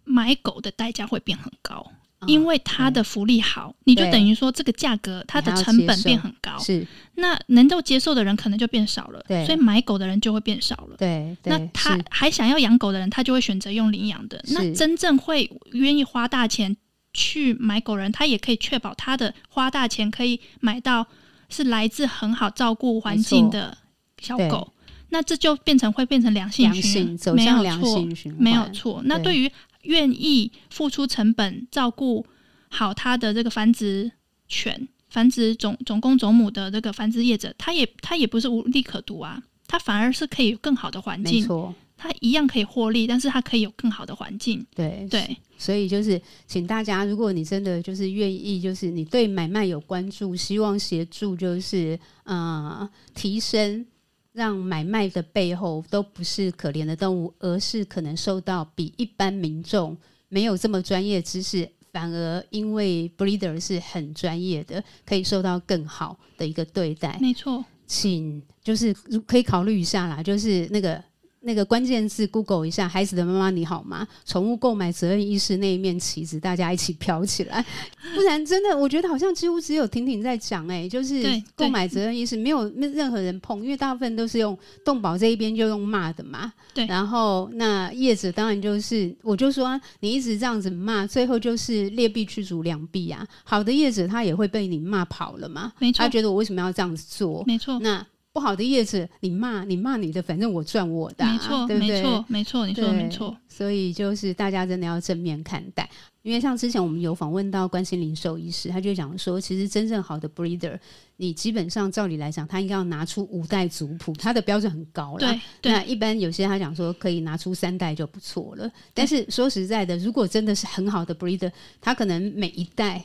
[0.04, 1.90] 买狗的代价会变很高。
[2.26, 6.86] 因为它的福利好，你就等于说这个价格它的成本变很高，是。
[7.16, 11.36] 那能够接受的人可能就变少了，对，所以买狗的人就会变少了，对。
[11.44, 14.42] 那他还想要养狗的人，他就会选择用领养的。
[14.48, 16.76] 那真正会愿意花大钱
[17.12, 21.06] 去买狗人，他也可以确保他的花大钱可以买到
[21.48, 23.76] 是来自很好照顾环境的
[24.20, 24.72] 小狗。
[25.10, 28.04] 那这就变成会变成良性循环，没有错，
[28.36, 29.00] 没有错。
[29.04, 29.48] 那对于
[29.84, 32.26] 愿意付出成本照顾
[32.68, 34.10] 好他的这个繁殖
[34.48, 41.48] 犬、繁殖种种公种母的这个繁殖业者，他也他也不是无利可图啊，他反而是可以有更好的环境。
[41.96, 44.66] 他一样可以获利，但是他可以有更好的环境。
[44.74, 53.86] 对对，所以就是请大家，如果你真的就是愿意，就是你对买卖有关注，希望协助，就是呃提升，
[54.34, 59.96] 让买卖的背后都不是可怜的动物，而是可能受到比一般民众
[60.28, 67.16] 没有这么专业知识，反而因为 breeder 是很专业的，可以受到更好的一个对待。
[67.18, 68.92] 没错，请就是
[69.26, 71.02] 可以考虑一下啦，就是那个。
[71.44, 74.06] 那个关键字 Google 一下，孩子的妈妈你好吗？
[74.24, 77.64] 宠物购买责任意识那一面旗子，大家一起飘起来，
[78.16, 81.22] 不然真的，我觉得好像几乎只有婷婷在讲，哎，就是
[81.54, 86.52] 购买责任意识，没有任何人碰，因为大部分都是用动保这一边就用骂的嘛。
[86.72, 93.26] 对，然后那叶子当然就是，我就说你一直这样子骂，最后就是劣币驱逐良币啊。
[93.44, 97.44] 好的叶子他也会被你骂跑了嘛，没错，他觉得我为什么要这样子做？
[97.46, 98.04] 没错，那。
[98.34, 102.02] 不好的叶子，你骂你骂你的，反正我赚我的，啊，没错，对不对？
[102.02, 103.36] 没错，没错，你说的没错。
[103.48, 105.88] 所以就是大家真的要正面看待，
[106.22, 110.76] 因为像之前我们有访问到关心零售医师，他就讲说，其实真正好的 breeder，
[111.18, 115.20] 你基本上照理来讲，他应该要拿出五代族谱，他的标准很高了。
[115.20, 118.68] 对，对，那一般有些他讲说可以拿出三代就不错了。
[118.92, 123.00] 但是说实在的，如果真的是很好的 breeder，他可能每一代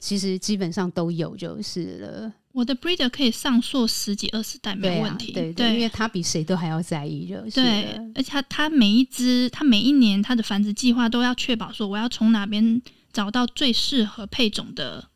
[0.00, 2.32] 其实基本上都有就是了。
[2.52, 7.50] 我的 breeder 可以上溯十几二十代没有问题，对、因为他比谁都还要在意就是。
[7.52, 12.82] 对，而且他他每一只，他每一年他的繁殖计划都要确保说，我要从哪边
[13.12, 15.06] 找到最适合配种的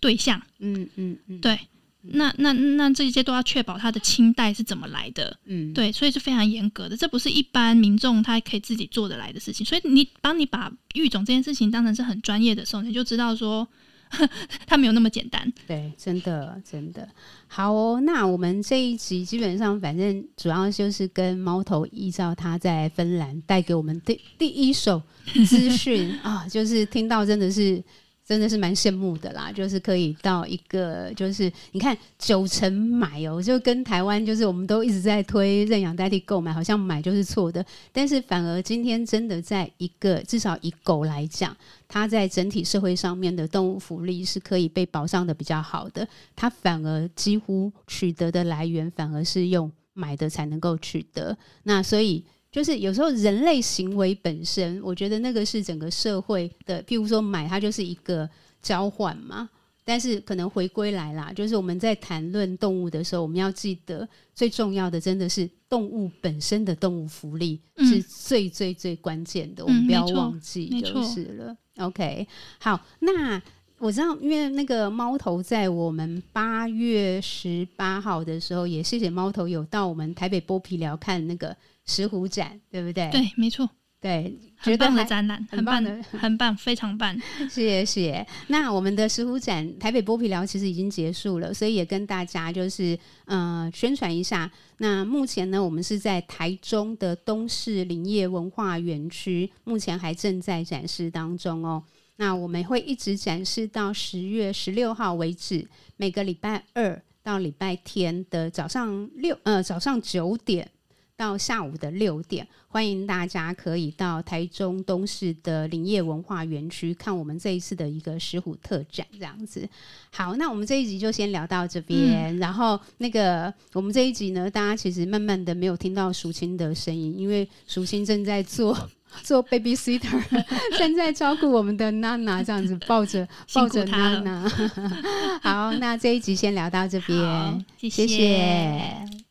[0.00, 0.40] 对象。
[0.60, 1.58] 嗯嗯嗯，对，
[2.02, 5.36] 那那那这些都要确保他的清代是怎么来的。
[5.46, 9.66] 嗯，对，所以是非常严格的，这不是一般民众他可以自己做得来的事情。
[9.66, 13.66] 所以你当你把育种这件事情当成是很专业的时候，你就知道说。
[14.66, 17.08] 他没有那么简单，对，真的真的
[17.46, 18.00] 好哦。
[18.00, 25.02] 那我们这一集基本上，反正主要就是跟猫头依照他在芬兰带给我们第第一手
[25.46, 27.82] 资讯 啊，就是听到真的是。
[28.26, 41.56] 真的是蛮羡慕的啦，就是可以到一个，就是你看九成买哦，就跟台湾就是我们都一直在推认养代替购买，好像买就是错的，但是反而今天真的在一个至少以狗来讲，
[41.86, 52.24] 它在整体社会上面的动物福利是可以被保障的比较好的，它反而几乎取得的来源反而是用买的才能够取得，那所以。
[52.56, 58.26] 就是有时候人类行为本身，我觉得那个是整个社会的，譬如说买它就是一个
[58.62, 59.46] 交换嘛。
[59.84, 71.54] 但是可能回归来啦，就是我们在谈论动物的时候，我们要记得最重要的真的是动物本身的动物福利是最最最关键的，嗯，我们不要忘记就是了。
[71.76, 72.26] OK，
[72.58, 73.38] 好，那
[73.76, 81.54] 我知道，因为那个猫头在我们八月十八号的时候，也谢谢猫头有到我们台北剥皮寮看那个。
[81.86, 83.08] 石虎展对不对？
[83.10, 83.68] 对，没错，
[84.00, 87.16] 对，很棒的展览，很棒的， 很棒，非常棒。
[87.48, 88.26] 谢谢。
[88.48, 94.50] 那我们的石虎展台北剥皮寮其实已经结束了，所以也跟大家就是呃宣传一下。
[94.78, 101.82] 那目前呢，我们是在台中的东市林业文化园区，目前还正在展示当中哦。
[102.16, 105.66] 那我们会一直展示到十月十六号为止，
[105.96, 110.68] 每个礼拜二到礼拜天的早上六呃早上九点。
[111.16, 119.66] 到下午的六点，欢迎大家可以到台中东市的林业文化园区看我们这一次的一个石虎特展，这样子。
[120.12, 122.36] 好，那我们这一集就先聊到这边。
[122.36, 128.76] 嗯、然后那个我们这一集呢，大家其实慢慢的没有听到淑清的声音，因为淑清正在做
[129.22, 130.22] 做 baby sitter，
[130.76, 134.46] 正在照顾我们的娜娜，这样子抱着抱着娜娜。
[135.40, 138.06] 好，那这一集先聊到这边，谢谢。
[138.06, 139.25] 谢谢